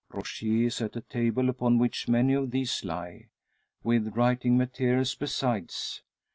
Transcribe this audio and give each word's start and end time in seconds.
Rogier 0.09 0.65
is 0.65 0.81
at 0.81 0.95
a 0.95 1.01
table 1.01 1.47
upon 1.47 1.77
which 1.77 2.07
many 2.07 2.33
of 2.33 2.49
these 2.49 2.83
lie, 2.83 3.27
with 3.83 4.17
writing 4.17 4.57
materials 4.57 5.13
besides. 5.13 6.01